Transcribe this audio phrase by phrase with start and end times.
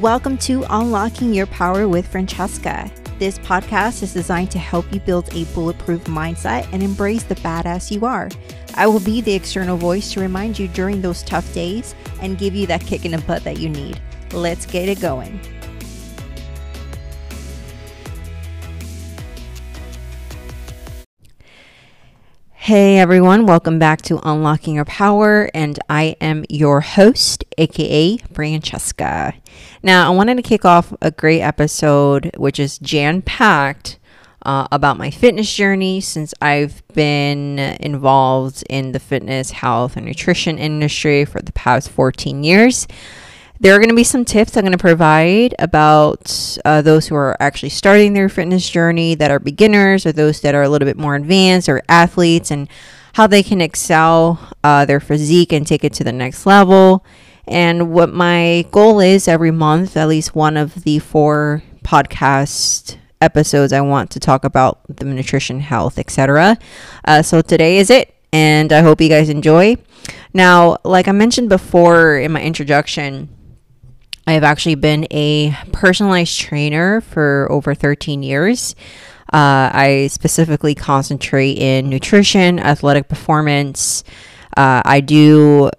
[0.00, 2.90] Welcome to Unlocking Your Power with Fransheska.
[3.18, 7.90] This podcast is designed to help you build a bulletproof mindset and embrace the badass
[7.90, 8.30] you are.
[8.72, 12.54] I will be the external voice to remind you during those tough days and give
[12.54, 14.00] you that kick in the butt that you need.
[14.32, 15.38] Let's get it going.
[22.62, 29.34] Hey everyone, welcome back to Unlocking Your Power, and I am your host, aka Fransheska.
[29.82, 33.98] Now, I wanted to kick off a great episode, which is jam packed
[34.46, 40.56] uh, about my fitness journey since I've been involved in the fitness, health, and nutrition
[40.56, 42.86] industry for the past 14 years.
[43.62, 47.14] There are going to be some tips I'm going to provide about uh, those who
[47.14, 50.84] are actually starting their fitness journey that are beginners or those that are a little
[50.84, 52.68] bit more advanced or athletes and
[53.12, 57.04] how they can excel uh, their physique and take it to the next level.
[57.46, 63.72] And what my goal is every month, at least one of the four podcast episodes,
[63.72, 66.58] I want to talk about the nutrition, health, etc.
[67.04, 69.76] Uh, so today is it, and I hope you guys enjoy.
[70.34, 73.28] Now, like I mentioned before in my introduction,
[74.26, 78.74] I have actually been a personalized trainer for over 13 years.
[79.32, 84.04] Uh, I specifically concentrate in nutrition, athletic performance.
[84.56, 85.70] Uh, I do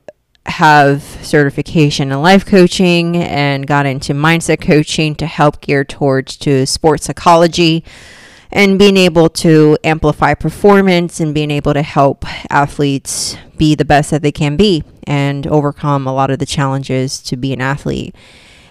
[0.46, 6.66] have certification in life coaching and got into mindset coaching to help gear towards to
[6.66, 7.84] sports psychology
[8.54, 14.12] and being able to amplify performance and being able to help athletes be the best
[14.12, 18.16] that they can be and overcome a lot of the challenges to be an athlete.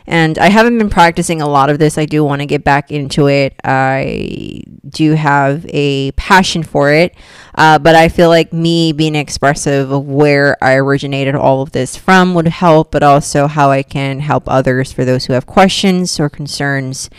[0.06, 1.98] And I haven't been practicing a lot of this.
[1.98, 3.54] I do want to get back into it.
[3.64, 7.14] I do have a passion for it.
[7.54, 11.96] Uh, but I feel like me being expressive of where I originated all of this
[11.96, 16.18] from would help, but also how I can help others for those who have questions
[16.18, 17.10] or concerns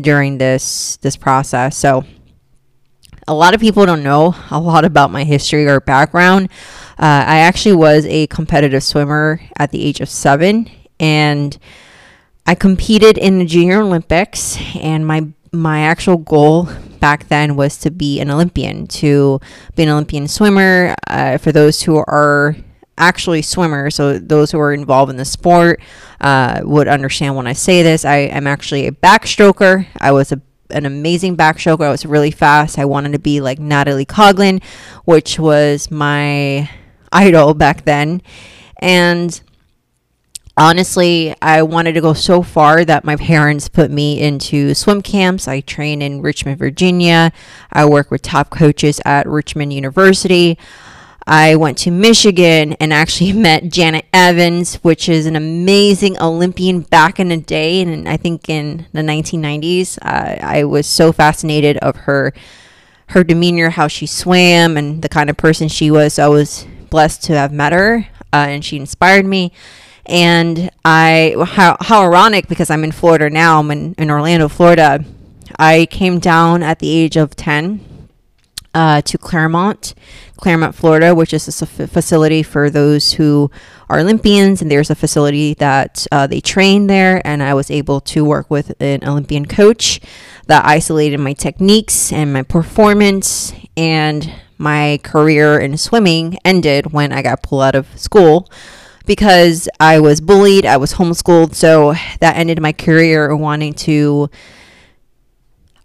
[0.00, 1.76] during this this process.
[1.76, 2.04] So
[3.28, 6.48] a lot of people don't know a lot about my history or background.
[6.98, 11.56] Uh, I actually was a competitive swimmer at the age of seven, and
[12.46, 16.68] I competed in the Junior Olympics, and my my actual goal
[17.00, 19.40] back then was to be an Olympian, to
[19.74, 20.94] be an Olympian swimmer.
[21.06, 22.56] Uh, for those who are
[23.00, 25.80] actually swimmers, so those who are involved in the sport
[26.20, 28.04] uh, would understand when I say this.
[28.04, 29.86] I am actually a backstroker.
[30.00, 30.40] I was a
[30.70, 31.82] an amazing backstroker.
[31.82, 32.78] I was really fast.
[32.78, 34.62] I wanted to be like Natalie Coughlin,
[35.04, 36.70] which was my
[37.12, 38.22] idol back then.
[38.78, 39.40] And
[40.56, 45.48] honestly, I wanted to go so far that my parents put me into swim camps.
[45.48, 47.32] I train in Richmond, Virginia.
[47.72, 50.58] I work with top coaches at Richmond University.
[51.30, 57.20] I went to Michigan and actually met Janet Evans, which is an amazing Olympian back
[57.20, 59.96] in the day, and I think in the 1990s.
[60.02, 62.32] Uh, I was so fascinated of her,
[63.10, 66.14] her demeanor, how she swam, and the kind of person she was.
[66.14, 69.52] So I was blessed to have met her, uh, and she inspired me.
[70.06, 75.04] And I, how, how ironic because I'm in Florida now, I'm in, in Orlando, Florida.
[75.60, 77.86] I came down at the age of 10
[78.74, 79.94] uh, to Clermont,
[80.36, 83.50] Clermont, Florida, which is a facility for those who
[83.88, 87.20] are Olympians, and there's a facility that uh, they train there.
[87.26, 90.00] And I was able to work with an Olympian coach
[90.46, 93.52] that isolated my techniques and my performance.
[93.76, 98.46] And my career in swimming ended when I got pulled out of school
[99.06, 101.54] because I was bullied, I was homeschooled.
[101.54, 104.30] So that ended my career wanting to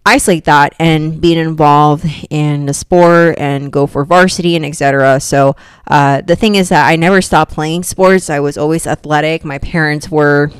[0.06, 5.18] isolate that and being involved in the sport and go for varsity and etc.
[5.20, 5.56] So
[5.88, 8.30] uh, the thing is that I never stopped playing sports.
[8.30, 9.44] I was always athletic.
[9.44, 10.52] My parents were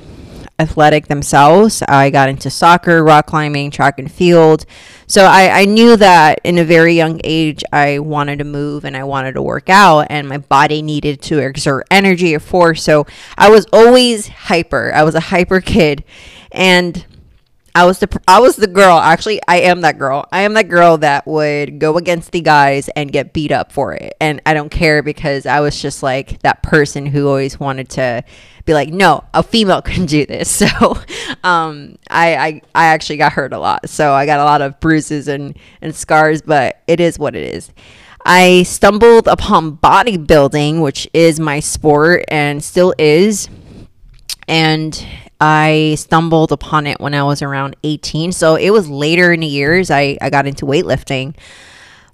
[0.59, 1.83] athletic themselves.
[1.87, 4.67] I got into soccer, rock climbing, track and field.
[5.07, 8.97] So I, I knew that in a very young age, I wanted to move and
[8.97, 12.83] I wanted to work out, and my body needed to exert energy or force.
[12.83, 13.07] So
[13.39, 14.93] I was always hyper.
[14.93, 16.05] I was a hyper kid.
[16.51, 17.07] And
[17.77, 18.97] I was the I was the girl.
[18.97, 20.27] Actually, I am that girl.
[20.33, 23.93] I am that girl that would go against the guys and get beat up for
[23.93, 24.17] it.
[24.19, 28.25] And I don't care because I was just like that person who always wanted to
[28.65, 30.63] be like, no, a female can do this.
[30.67, 30.97] So
[31.45, 33.91] um, I, I I actually got hurt a lot.
[33.91, 37.55] So I got a lot of bruises and and scars, but it is what it
[37.55, 37.71] is.
[38.25, 43.51] I stumbled upon bodybuilding, which is my sport and still is.
[44.49, 45.07] And
[45.41, 48.33] I stumbled upon it when I was around 18.
[48.33, 51.35] So it was later in the years I, I got into weightlifting.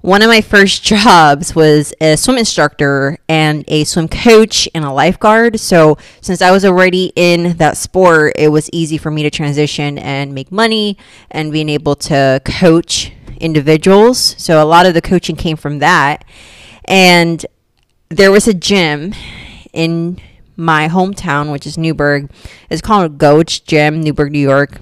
[0.01, 4.93] one of my first jobs was a swim instructor and a swim coach and a
[4.93, 5.61] lifeguard.
[5.61, 9.99] So, since I was already in that sport, it was easy for me to transition
[9.99, 10.99] and make money
[11.31, 14.35] and being able to coach individuals.
[14.39, 16.25] So, a lot of the coaching came from that.
[16.87, 17.47] And
[18.09, 19.15] there was a gym
[19.73, 20.21] in
[20.57, 22.31] my hometown, which is Newburgh.
[22.71, 24.81] is called Goach Gym, Newburgh, New York.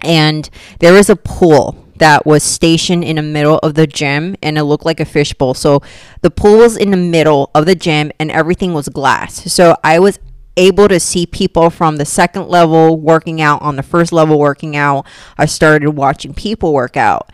[0.00, 0.48] And
[0.78, 4.64] there was a pool that was stationed in the middle of the gym and it
[4.64, 5.54] looked like a fishbowl.
[5.54, 5.82] So
[6.22, 9.52] the pool was in the middle of the gym and everything was glass.
[9.52, 10.18] So I was
[10.56, 14.76] able to see people from the second level working out on the first level working
[14.76, 15.06] out.
[15.36, 17.30] I started watching people work out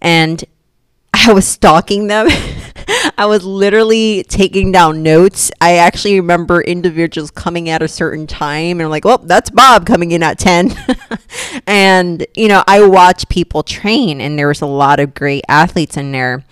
[0.00, 0.44] and
[1.12, 2.28] I was stalking them.
[3.18, 5.50] I was literally taking down notes.
[5.60, 9.86] I actually remember individuals coming at a certain time and I'm like, well, that's Bob
[9.86, 10.74] coming in at 10.
[11.66, 15.96] and, you know, I watch people train and there was a lot of great athletes
[15.96, 16.44] in there.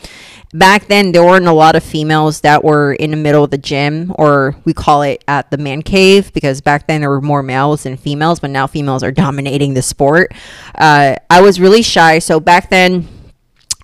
[0.54, 3.56] Back then, there weren't a lot of females that were in the middle of the
[3.56, 7.42] gym, or we call it at the man cave, because back then there were more
[7.42, 10.30] males than females, but now females are dominating the sport.
[10.74, 12.18] Uh, I was really shy.
[12.18, 13.08] So back then,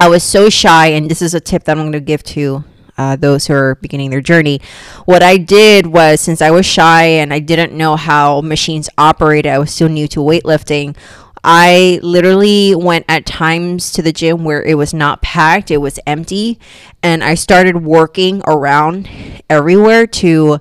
[0.01, 2.63] I was so shy, and this is a tip that I'm going to give to
[2.97, 4.61] uh, those who are beginning their journey.
[5.07, 9.51] What I did was, since I was shy and I didn't know how machines operated,
[9.51, 10.97] I was still new to weightlifting.
[11.43, 15.99] I literally went at times to the gym where it was not packed, it was
[16.07, 16.59] empty,
[17.03, 19.09] and I started working around
[19.49, 20.59] everywhere to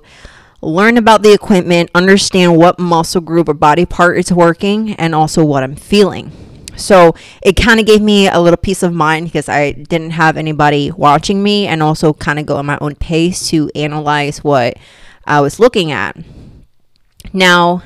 [0.60, 5.44] learn about the equipment, understand what muscle group or body part is working, and also
[5.44, 6.32] what I'm feeling.
[6.78, 10.36] So it kind of gave me a little peace of mind because I didn't have
[10.36, 14.76] anybody watching me and also kind of go at my own pace to analyze what
[15.24, 16.16] I was looking at.
[17.32, 17.82] Now,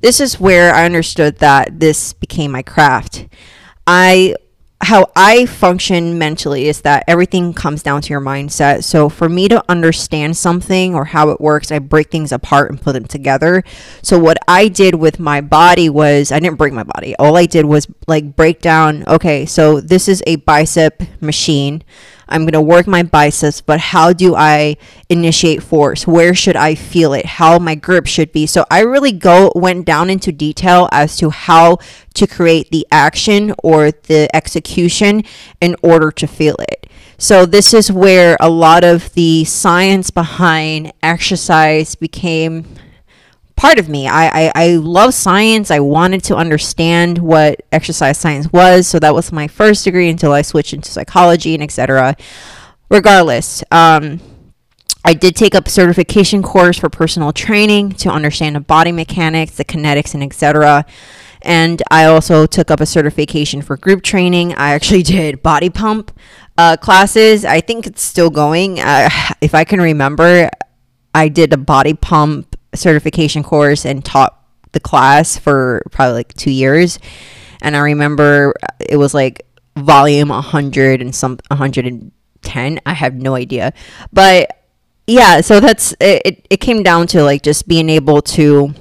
[0.00, 3.26] this is where I understood that this became my craft.
[3.86, 4.36] I
[4.84, 8.84] how I function mentally is that everything comes down to your mindset.
[8.84, 12.80] So for me to understand something or how it works, I break things apart and
[12.80, 13.64] put them together.
[14.02, 17.16] So what I did with my body was I didn't break my body.
[17.16, 21.82] All I did was like break down, okay, so this is a bicep machine.
[22.28, 24.76] I'm going to work my biceps, but how do I
[25.08, 26.06] initiate force?
[26.06, 27.26] Where should I feel it?
[27.26, 28.46] How my grip should be?
[28.46, 31.78] So I really go went down into detail as to how
[32.14, 35.24] to create the action or the execution
[35.60, 36.88] in order to feel it.
[37.18, 42.66] So this is where a lot of the science behind exercise became
[43.56, 44.08] part of me.
[44.08, 45.70] I, I, I love science.
[45.70, 48.86] I wanted to understand what exercise science was.
[48.86, 52.16] So that was my first degree until I switched into psychology and etc.
[52.90, 54.20] Regardless, um,
[55.04, 59.56] I did take up a certification course for personal training to understand the body mechanics,
[59.56, 60.86] the kinetics, and etc.
[61.42, 64.54] And I also took up a certification for group training.
[64.54, 66.10] I actually did body pump
[66.56, 67.44] uh, classes.
[67.44, 68.80] I think it's still going.
[68.80, 69.10] Uh,
[69.40, 70.50] if I can remember,
[71.14, 74.40] I did a body pump certification course and taught
[74.72, 76.98] the class for probably like two years.
[77.62, 82.80] And I remember it was like volume 100 and some 110.
[82.84, 83.72] I have no idea.
[84.12, 84.64] But
[85.06, 88.74] yeah, so that's it, it came down to like just being able to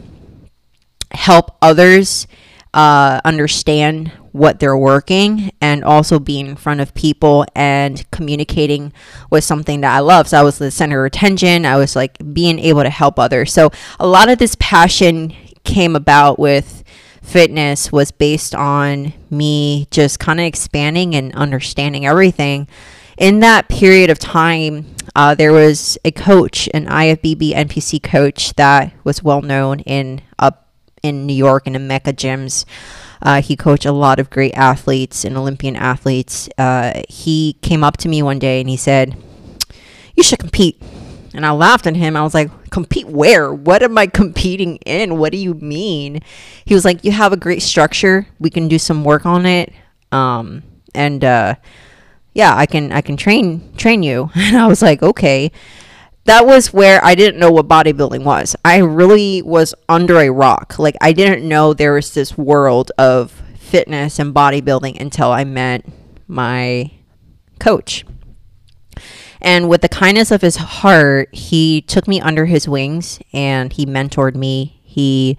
[1.11, 2.27] help others
[2.73, 8.91] uh, understand what they're working and also being in front of people and communicating
[9.30, 10.27] was something that I love.
[10.27, 11.65] So I was the center of attention.
[11.65, 13.53] I was like being able to help others.
[13.53, 15.33] So a lot of this passion
[15.63, 16.84] came about with
[17.22, 22.67] fitness was based on me just kind of expanding and understanding everything.
[23.17, 28.93] In that period of time, uh, there was a coach, an IFBB NPC coach that
[29.03, 30.67] was well known in up
[31.03, 32.65] in New York in the Mecca gyms.
[33.24, 36.50] Uh, he coached a lot of great athletes and Olympian athletes.
[36.58, 39.15] Uh, he came up to me one day and he said,
[40.13, 40.80] You should compete.
[41.34, 42.15] And I laughed at him.
[42.15, 43.51] I was like, Compete where?
[43.53, 45.18] What am I competing in?
[45.18, 46.20] What do you mean?
[46.65, 48.27] He was like, You have a great structure.
[48.39, 49.72] We can do some work on it.
[50.12, 50.62] Um,
[50.94, 51.56] and uh,
[52.34, 54.32] yeah, I can I can train train you.
[54.36, 55.51] And I was like, okay
[56.25, 58.56] that was where I didn't know what bodybuilding was.
[58.63, 60.80] I really was under a rock.
[60.80, 65.86] Like I didn't know there was this world of fitness and bodybuilding until I met
[66.27, 66.92] my
[67.60, 68.06] coach.
[69.42, 73.86] And with the kindness of his heart, he took me under his wings and he
[73.86, 74.80] mentored me.
[74.84, 75.38] He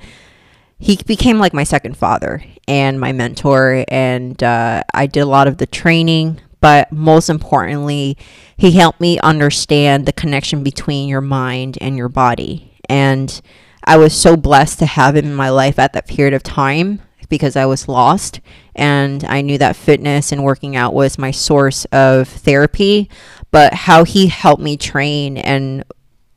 [0.79, 5.47] he became like my second father and my mentor and uh, i did a lot
[5.47, 8.17] of the training but most importantly,
[8.57, 12.73] he helped me understand the connection between your mind and your body.
[12.89, 13.39] And
[13.85, 17.03] I was so blessed to have him in my life at that period of time
[17.29, 18.41] because I was lost
[18.75, 23.11] and I knew that fitness and working out was my source of therapy,
[23.51, 25.85] but how he helped me train and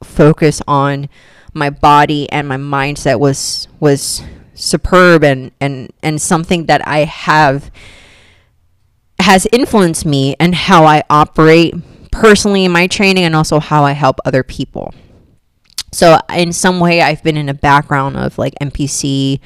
[0.03, 1.07] focus on
[1.53, 4.21] my body and my mindset was was
[4.55, 7.71] superb and and and something that I have
[9.27, 11.75] has influenced me and how I operate
[12.13, 14.93] personally in my training and also how I help other people.
[15.91, 19.41] So in some way I've been in a background of like NPC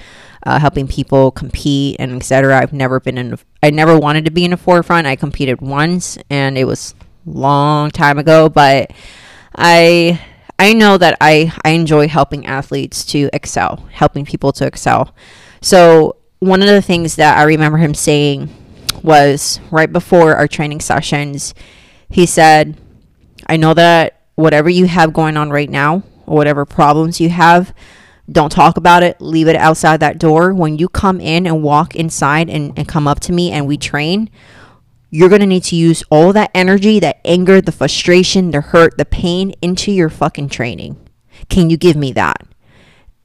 [0.45, 2.59] uh, helping people compete and etc.
[2.59, 5.07] I've never been in I never wanted to be in the forefront.
[5.07, 6.93] I competed once and it was
[7.25, 8.91] long time ago, but
[9.55, 10.21] I
[10.59, 15.15] I know that I, I enjoy helping athletes to excel, helping people to excel.
[15.59, 18.60] So, one of the things that I remember him saying
[19.03, 21.53] was right before our training sessions,
[22.09, 22.77] he said,
[23.47, 27.73] I know that whatever you have going on right now, or whatever problems you have,
[28.31, 29.19] don't talk about it.
[29.19, 30.53] Leave it outside that door.
[30.53, 33.77] When you come in and walk inside and, and come up to me and we
[33.77, 34.29] train,
[35.09, 38.97] you're going to need to use all that energy, that anger, the frustration, the hurt,
[38.97, 40.95] the pain into your fucking training.
[41.49, 42.45] Can you give me that?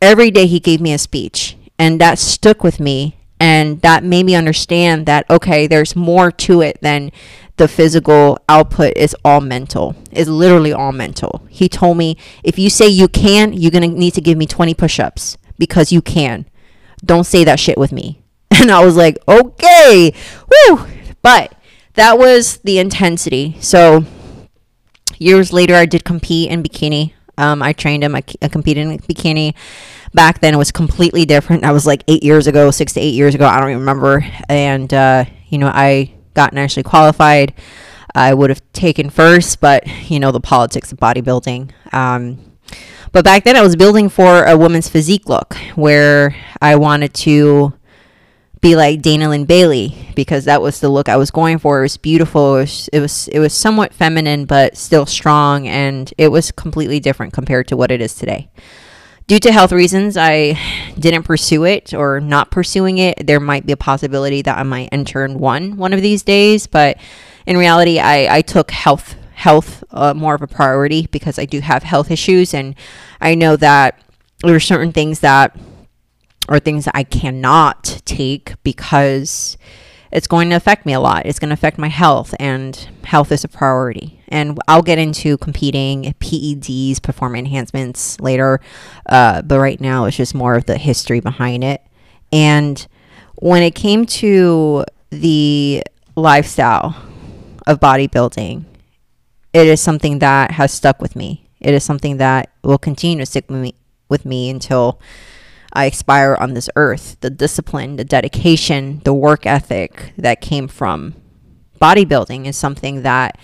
[0.02, 3.15] Every day he gave me a speech, and that stuck with me.
[3.38, 7.12] And that made me understand that, okay, there's more to it than
[7.56, 9.94] the physical output is all mental.
[10.10, 11.46] It's literally all mental.
[11.48, 14.46] He told me, if you say you can, you're going to need to give me
[14.46, 16.46] 20 push ups because you can.
[17.04, 18.22] Don't say that shit with me.
[18.58, 20.14] And I was like, okay,
[20.48, 20.86] woo.
[21.20, 21.54] But
[21.94, 23.56] that was the intensity.
[23.60, 24.04] So
[25.18, 27.12] years later, I did compete in bikini.
[27.36, 28.14] Um, I trained him.
[28.14, 29.54] I, I competed in bikini.
[30.16, 31.62] Back then, it was completely different.
[31.62, 33.46] I was like eight years ago, six to eight years ago.
[33.46, 34.24] I don't even remember.
[34.48, 37.52] And uh, you know, I got nationally qualified.
[38.14, 41.70] I would have taken first, but you know, the politics of bodybuilding.
[41.92, 42.56] Um,
[43.12, 47.74] but back then, I was building for a woman's physique look, where I wanted to
[48.62, 51.80] be like Dana Lynn Bailey because that was the look I was going for.
[51.80, 52.56] It was beautiful.
[52.56, 57.00] It was, it was it was somewhat feminine but still strong and it was completely
[57.00, 58.48] different compared to what it is today.
[59.26, 60.56] Due to health reasons, I
[60.96, 63.26] didn't pursue it or not pursuing it.
[63.26, 66.68] There might be a possibility that I might enter in one one of these days,
[66.68, 66.96] but
[67.44, 71.60] in reality, I, I took health health uh, more of a priority because I do
[71.60, 72.76] have health issues and
[73.20, 74.00] I know that
[74.42, 75.56] there are certain things that
[76.48, 79.58] or things that I cannot take because
[80.12, 81.26] it's going to affect me a lot.
[81.26, 84.20] It's going to affect my health, and health is a priority.
[84.28, 88.60] And I'll get into competing PEDs, performance enhancements later,
[89.06, 91.82] uh, but right now it's just more of the history behind it.
[92.32, 92.86] And
[93.36, 95.82] when it came to the
[96.16, 96.96] lifestyle
[97.66, 98.64] of bodybuilding,
[99.52, 101.48] it is something that has stuck with me.
[101.60, 103.74] It is something that will continue to stick with me,
[104.08, 105.00] with me until
[105.72, 107.16] I expire on this earth.
[107.20, 111.14] The discipline, the dedication, the work ethic that came from
[111.80, 113.38] bodybuilding is something that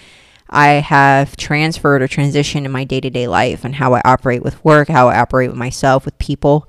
[0.48, 4.42] I have transferred or transitioned in my day to day life and how I operate
[4.42, 6.68] with work, how I operate with myself, with people.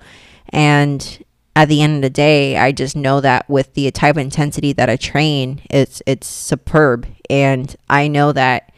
[0.49, 1.23] And
[1.55, 4.73] at the end of the day, I just know that with the type of intensity
[4.73, 7.07] that I train, it's it's superb.
[7.29, 8.71] And I know that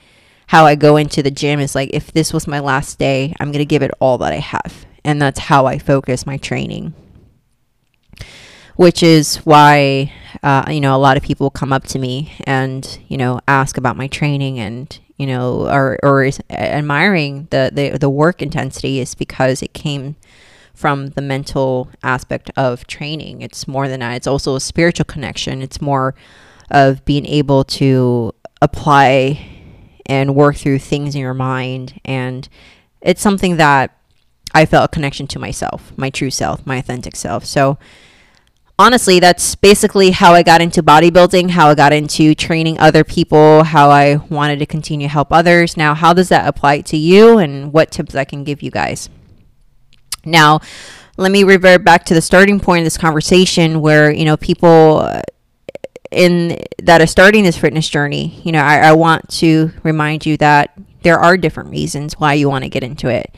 [0.47, 3.51] how I go into the gym is like if this was my last day, I'm
[3.51, 6.93] gonna give it all that I have and that's how I focus my training.
[8.75, 10.11] Which is why,
[10.43, 13.77] uh, you know, a lot of people come up to me and, you know, ask
[13.77, 19.15] about my training and, you know, or, or admiring the, the, the work intensity is
[19.15, 20.17] because it came
[20.73, 23.41] from the mental aspect of training.
[23.41, 24.15] It's more than that.
[24.15, 25.61] It's also a spiritual connection.
[25.61, 26.15] It's more
[26.69, 29.47] of being able to apply
[30.05, 32.01] and work through things in your mind.
[32.03, 32.49] And
[32.99, 33.95] it's something that
[34.55, 37.43] I felt a connection to myself, my true self, my authentic self.
[37.45, 37.77] So
[38.79, 43.65] honestly, that's basically how I got into bodybuilding, how I got into training other people,
[43.65, 45.75] how I wanted to continue to help others.
[45.75, 49.09] Now, how does that apply to you and what tips I can give you guys?
[50.23, 50.61] Now,
[51.17, 54.99] let me revert back to the starting point of this conversation where, you know, people
[54.99, 55.21] uh,
[56.11, 60.37] in that are starting this fitness journey, you know, I, I want to remind you
[60.37, 63.35] that there are different reasons why you want to get into it.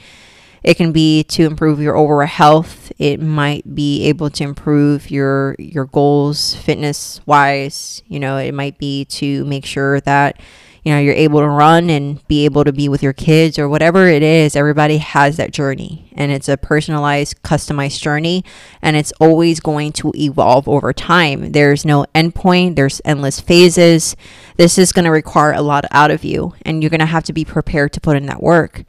[0.63, 2.91] It can be to improve your overall health.
[2.97, 8.01] It might be able to improve your your goals fitness wise.
[8.07, 10.39] You know, it might be to make sure that
[10.83, 13.67] you know you're able to run and be able to be with your kids or
[13.67, 14.55] whatever it is.
[14.55, 18.43] Everybody has that journey and it's a personalized customized journey
[18.81, 21.51] and it's always going to evolve over time.
[21.51, 24.15] There's no endpoint there's endless phases.
[24.55, 27.25] This is going to require a lot out of you and you're going to have
[27.25, 28.85] to be prepared to put in that work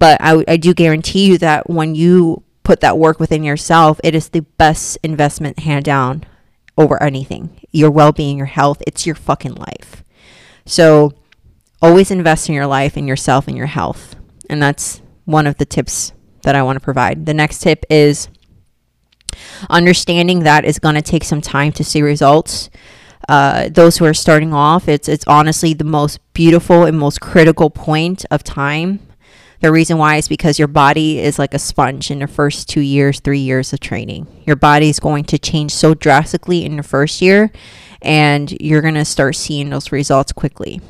[0.00, 4.14] but I, I do guarantee you that when you put that work within yourself, it
[4.14, 6.24] is the best investment hand down
[6.76, 7.60] over anything.
[7.70, 10.02] Your well being, your health, it's your fucking life.
[10.64, 11.12] So
[11.82, 14.16] always invest in your life and yourself and your health.
[14.48, 17.26] And that's one of the tips that I want to provide.
[17.26, 18.28] The next tip is
[19.68, 22.70] understanding that is going to take some time to see results.
[23.28, 27.68] Uh, those who are starting off, it's it's honestly the most beautiful and most critical
[27.68, 29.00] point of time.
[29.60, 32.80] The reason why is because your body is like a sponge in the first two
[32.80, 34.26] years, three years of training.
[34.46, 37.52] Your body is going to change so drastically in the first year,
[38.00, 40.80] and you're going to start seeing those results quickly.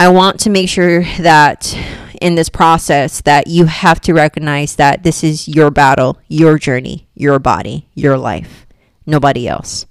[0.00, 1.76] I want to make sure that
[2.20, 7.08] in this process that you have to recognize that this is your battle, your journey,
[7.14, 8.66] your body, your life,
[9.06, 9.86] nobody else.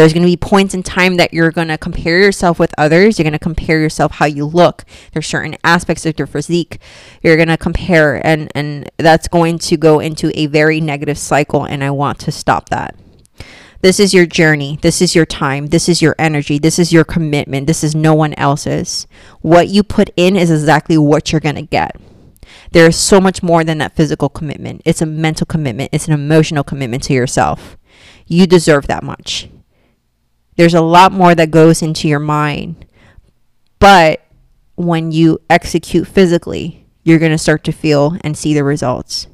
[0.00, 3.18] There's going to be points in time that you're going to compare yourself with others.
[3.18, 4.86] You're going to compare yourself how you look.
[5.12, 6.78] There's certain aspects of your physique
[7.22, 11.66] you're going to compare and and that's going to go into a very negative cycle
[11.66, 12.96] and I want to stop that.
[13.82, 14.78] This is your journey.
[14.80, 15.66] This is your time.
[15.66, 16.58] This is your energy.
[16.58, 17.66] This is your commitment.
[17.66, 19.06] This is no one else's.
[19.42, 22.00] What you put in is exactly what you're going to get.
[22.72, 24.80] There is so much more than that physical commitment.
[24.86, 27.76] It's a mental commitment, it's an emotional commitment to yourself.
[28.26, 29.50] You deserve that much.
[30.60, 32.84] There's a lot more that goes into your mind.
[33.78, 34.26] But
[34.74, 39.26] when you execute physically, you're going to start to feel and see the results.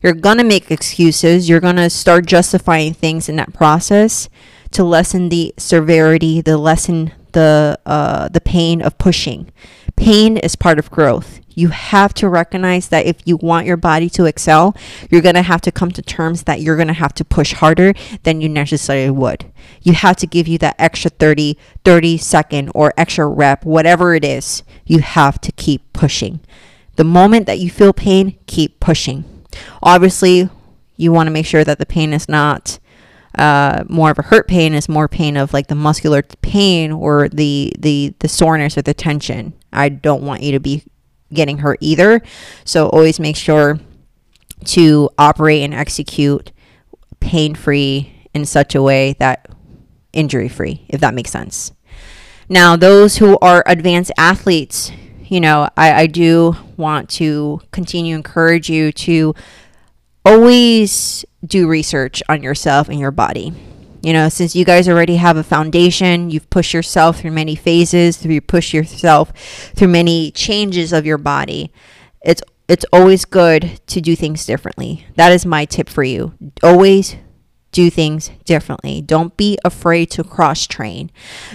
[0.00, 1.48] You're going to make excuses.
[1.48, 4.28] You're going to start justifying things in that process
[4.70, 9.50] to lessen the severity, the lessen the uh, the pain of pushing.
[9.96, 11.40] Pain is part of growth.
[11.54, 14.74] You have to recognize that if you want your body to excel,
[15.10, 17.52] you're going to have to come to terms that you're going to have to push
[17.52, 19.52] harder than you necessarily would.
[19.82, 24.24] You have to give you that extra 30, 30 second or extra rep, whatever it
[24.24, 24.62] is.
[24.86, 26.40] You have to keep pushing.
[26.96, 29.24] The moment that you feel pain, keep pushing.
[29.82, 30.48] Obviously,
[30.96, 32.78] you want to make sure that the pain is not
[33.38, 37.28] uh, more of a hurt pain is more pain of like the muscular pain or
[37.28, 39.54] the the the soreness or the tension.
[39.72, 40.84] I don't want you to be
[41.32, 42.20] getting hurt either.
[42.64, 43.80] So always make sure
[44.64, 46.52] to operate and execute
[47.20, 49.48] pain free in such a way that
[50.12, 51.72] injury free, if that makes sense.
[52.48, 54.92] Now, those who are advanced athletes,
[55.24, 59.34] you know, I, I do want to continue encourage you to
[60.24, 63.52] always do research on yourself and your body.
[64.02, 68.16] You know, since you guys already have a foundation, you've pushed yourself through many phases,
[68.16, 69.32] through you push yourself
[69.74, 71.72] through many changes of your body.
[72.22, 75.06] It's it's always good to do things differently.
[75.16, 76.34] That is my tip for you.
[76.62, 77.16] Always
[77.72, 79.00] do things differently.
[79.00, 81.10] Don't be afraid to cross train.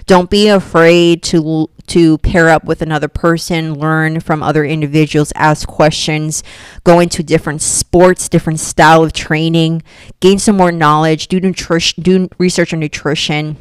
[0.06, 5.66] Don't be afraid to to pair up with another person, learn from other individuals, ask
[5.66, 6.44] questions,
[6.84, 9.82] go into different sports, different style of training,
[10.20, 13.56] gain some more knowledge, do nutrition, do research on nutrition.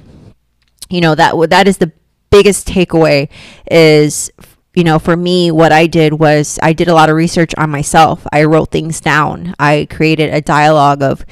[0.89, 1.93] You know that that is the
[2.31, 3.29] biggest takeaway
[3.71, 4.31] is
[4.75, 7.71] you know, for me, what I did was I did a lot of research on
[7.71, 8.27] myself.
[8.31, 9.55] I wrote things down.
[9.59, 11.25] I created a dialogue of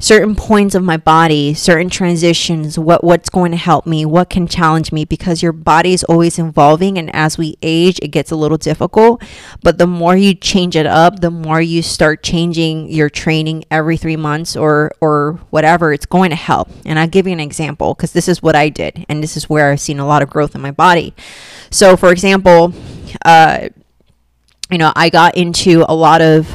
[0.00, 4.46] certain points of my body, certain transitions, what what's going to help me, what can
[4.46, 8.36] challenge me because your body is always evolving and as we age it gets a
[8.36, 9.22] little difficult,
[9.62, 13.98] but the more you change it up, the more you start changing your training every
[13.98, 16.70] 3 months or or whatever, it's going to help.
[16.86, 19.50] And I'll give you an example because this is what I did and this is
[19.50, 21.14] where I've seen a lot of growth in my body.
[21.70, 22.72] So for example,
[23.24, 23.68] uh
[24.70, 26.48] you know, I got into a lot of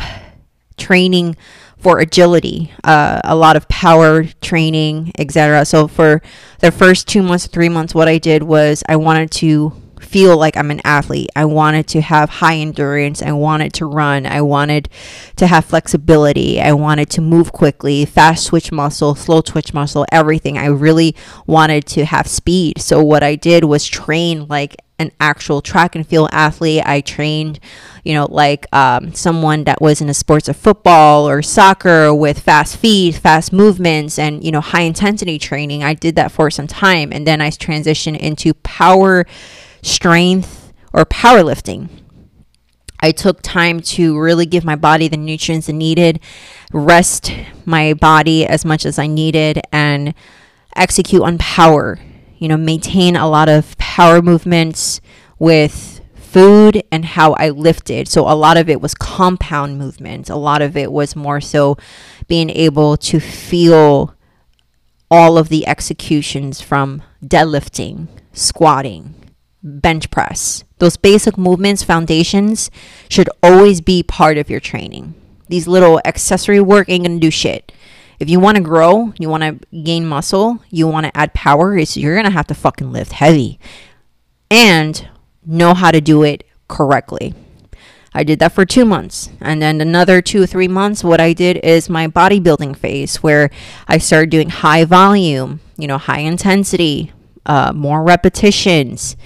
[0.78, 1.36] training
[1.86, 5.64] for agility, uh, a lot of power training, etc.
[5.66, 6.20] So for
[6.58, 9.72] the first two months, three months, what I did was I wanted to
[10.02, 11.30] feel like I'm an athlete.
[11.36, 13.22] I wanted to have high endurance.
[13.22, 14.26] I wanted to run.
[14.26, 14.90] I wanted
[15.36, 16.60] to have flexibility.
[16.60, 20.58] I wanted to move quickly, fast twitch muscle, slow twitch muscle, everything.
[20.58, 22.82] I really wanted to have speed.
[22.82, 26.82] So what I did was train like an actual track and field athlete.
[26.86, 27.60] I trained,
[28.04, 32.40] you know, like um, someone that was in the sports of football or soccer with
[32.40, 35.84] fast feet, fast movements, and, you know, high intensity training.
[35.84, 37.12] I did that for some time.
[37.12, 39.26] And then I transitioned into power,
[39.82, 41.90] strength, or powerlifting.
[43.02, 46.22] I took time to really give my body the nutrients it needed,
[46.72, 47.32] rest
[47.66, 50.14] my body as much as I needed, and
[50.76, 52.00] execute on power
[52.38, 55.02] you know, maintain a lot of power movements
[55.40, 58.08] with food and how I lifted.
[58.08, 60.30] So a lot of it was compound movements.
[60.30, 61.78] A lot of it was more so
[62.28, 64.16] being able to feel
[65.10, 69.16] all of the executions from deadlifting, squatting,
[69.64, 70.64] bench press.
[70.80, 72.70] Those basic movements, foundations
[73.10, 75.14] should always be part of your training.
[75.48, 77.72] These little accessory work ain't gonna do shit
[78.20, 81.78] If you want to grow, you want to gain muscle, you want to add power,
[81.78, 83.60] is you're going to have to fucking lift heavy
[84.50, 85.08] and
[85.46, 87.34] know how to do it correctly.
[88.14, 89.30] I did that for two months.
[89.42, 93.50] And then another two or three months, what I did is my bodybuilding phase where
[93.90, 97.12] I started doing high volume, you know, high intensity,
[97.46, 99.18] uh, more repetitions,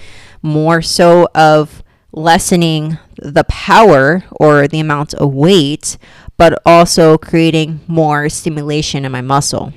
[0.42, 5.98] more so of lessening the power or the amount of weight,
[6.36, 9.72] but also creating more stimulation in my muscle.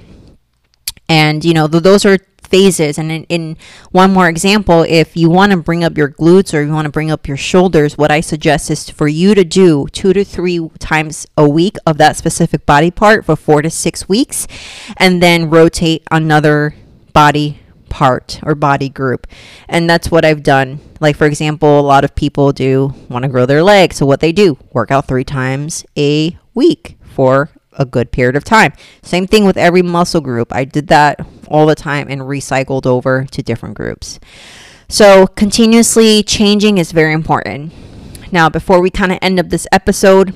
[1.10, 2.98] And, you know, th- those are phases.
[2.98, 3.58] And in, in
[3.92, 6.92] one more example, if you want to bring up your glutes or you want to
[6.92, 10.70] bring up your shoulders, what I suggest is for you to do two to three
[10.80, 14.48] times a week of that specific body part for four to six weeks,
[14.98, 16.76] and then rotate another
[17.12, 17.60] body
[17.94, 19.28] part or body group.
[19.70, 20.80] And that's what I've done.
[21.00, 23.98] Like, for example, a lot of people do want to grow their legs.
[23.98, 28.44] So, what they do, work out three times a week for a good period of
[28.44, 28.74] time.
[29.04, 30.52] Same thing with every muscle group.
[30.52, 34.20] I did that all the time and recycled over to different groups.
[34.90, 37.72] So, continuously changing is very important.
[38.32, 40.34] Now, before we kind of end up this episode,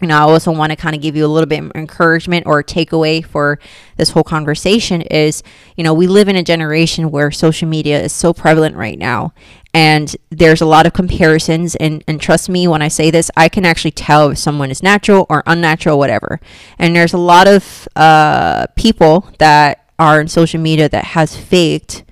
[0.00, 2.46] you know, I also want to kind of give you a little bit of encouragement
[2.46, 3.58] or takeaway for
[3.96, 5.42] this whole conversation is,
[5.76, 9.32] you know, we live in a generation where social media is so prevalent right now.
[9.74, 11.74] And there's a lot of comparisons.
[11.76, 14.82] And, and trust me, when I say this, I can actually tell if someone is
[14.82, 16.40] natural or unnatural, whatever.
[16.78, 22.04] And there's a lot of uh, people that are in social media that has faked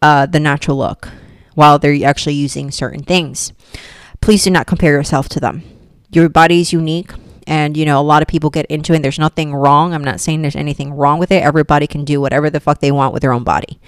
[0.00, 1.08] uh, the natural look
[1.54, 3.52] while they're actually using certain things.
[4.20, 5.62] Please do not compare yourself to them.
[6.10, 7.12] Your body is unique
[7.46, 9.92] and you know a lot of people get into it there's nothing wrong.
[9.92, 11.42] I'm not saying there's anything wrong with it.
[11.42, 13.78] Everybody can do whatever the fuck they want with their own body.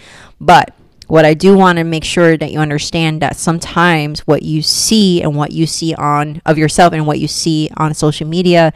[0.40, 0.74] But
[1.08, 5.22] what i do want to make sure that you understand that sometimes what you see
[5.22, 8.72] and what you see on of yourself and what you see on social media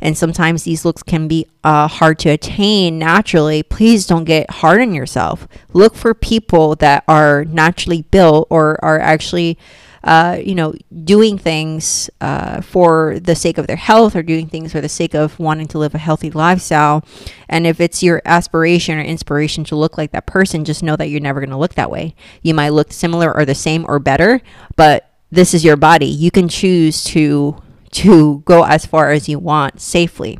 [0.00, 4.80] and sometimes these looks can be uh, hard to attain naturally please don't get hard
[4.80, 5.48] on yourself.
[5.72, 9.58] Look for people that are naturally built or are actually
[10.06, 10.72] uh, you know,
[11.04, 15.14] doing things uh, for the sake of their health or doing things for the sake
[15.14, 17.04] of wanting to live a healthy lifestyle.
[17.48, 21.08] And if it's your aspiration or inspiration to look like that person, just know that
[21.08, 22.14] you're never going to look that way.
[22.40, 24.40] You might look similar or the same or better,
[24.76, 26.06] but this is your body.
[26.06, 27.60] You can choose to
[27.92, 30.38] to go as far as you want safely.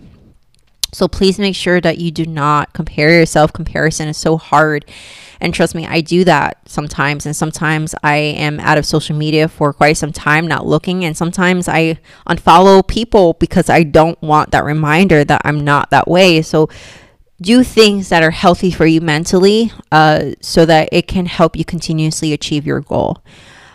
[0.93, 3.53] So please make sure that you do not compare yourself.
[3.53, 4.85] Comparison is so hard
[5.41, 7.27] and trust me, I do that sometimes.
[7.27, 11.05] And sometimes I am out of social media for quite some time, not looking.
[11.05, 16.09] And sometimes I unfollow people because I don't want that reminder that I'm not that
[16.09, 16.43] way.
[16.43, 16.69] So
[17.41, 21.65] do things that are healthy for you mentally uh, so that it can help you
[21.65, 23.23] continuously achieve your goal.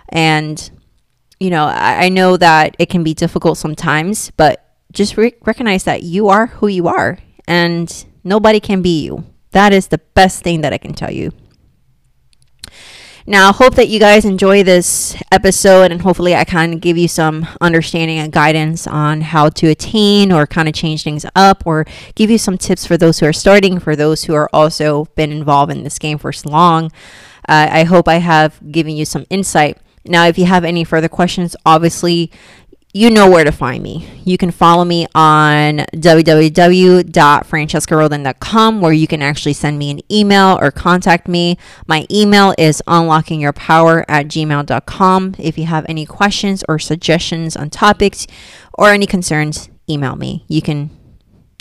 [0.09, 0.69] And,
[1.39, 5.83] you know, I, I know that it can be difficult sometimes, but just re- recognize
[5.83, 9.25] that you are who you are and nobody can be you.
[9.51, 11.31] That is the best thing that I can tell you.
[13.31, 16.97] Now, I hope that you guys enjoy this episode and hopefully I kind of give
[16.97, 21.65] you some understanding and guidance on how to attain or kind of change things up
[21.65, 25.05] or give you some tips for those who are starting, for those who are also
[25.15, 26.91] been involved in this game for so long.
[27.47, 29.77] Uh, I hope I have given you some insight.
[30.03, 32.33] Now, if you have any further questions, obviously
[32.93, 34.07] you know where to find me.
[34.25, 40.71] You can follow me on www.fransheskaroldan.com where you can actually send me an email or
[40.71, 41.57] contact me.
[41.87, 45.35] My email is unlockingyourpower at gmail.com.
[45.37, 48.27] If you have any questions or suggestions on topics
[48.73, 50.43] or any concerns, email me.
[50.47, 50.89] You can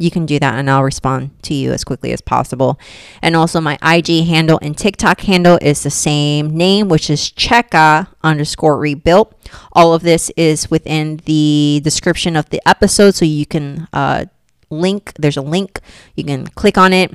[0.00, 2.78] you can do that and I'll respond to you as quickly as possible.
[3.22, 8.08] And also my IG handle and TikTok handle is the same name, which is Cheka
[8.22, 9.34] underscore rebuilt.
[9.72, 14.26] All of this is within the description of the episode, so you can uh,
[14.70, 15.12] link.
[15.18, 15.80] There's a link.
[16.14, 17.12] You can click on it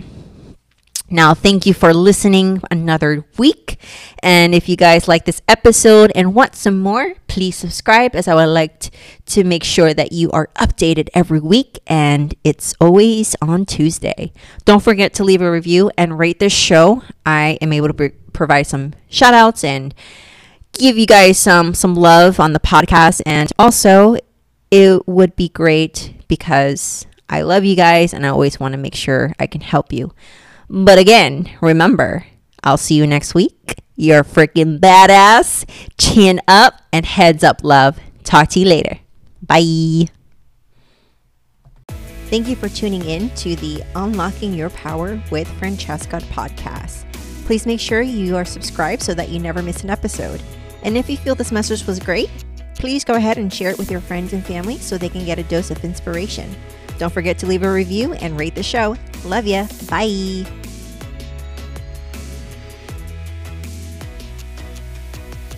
[1.10, 3.78] now, thank you for listening another week.
[4.24, 8.34] And if you guys like this episode and want some more, please subscribe as I
[8.34, 8.90] would like
[9.28, 14.34] to make sure that you are updated every week and it's always on Tuesday.
[14.66, 17.04] Don't forget to leave a review and rate this show.
[17.24, 19.94] I am able to provide some shout outs and
[20.74, 24.18] give you guys some some love on the podcast and also
[24.72, 28.96] it would be great because I love you guys and I always want to make
[28.96, 30.12] sure I can help you.
[30.70, 32.26] But again, remember,
[32.64, 33.76] I'll see you next week.
[33.96, 35.70] You're freaking badass.
[35.98, 38.00] Chin up and heads up, love.
[38.24, 39.00] Talk to you later.
[39.42, 40.10] Bye.
[42.30, 47.06] Thank you for tuning in to the Unlocking Your Power with Fransheska podcast.
[47.46, 50.42] Please make sure you are subscribed so that you never miss an episode.
[50.82, 52.30] And if you feel this message was great,
[52.74, 55.38] please go ahead and share it with your friends and family so they can get
[55.38, 56.56] a dose of inspiration.
[56.98, 58.96] Don't forget to leave a review and rate the show.
[59.24, 59.68] Love ya.
[59.90, 60.46] Bye.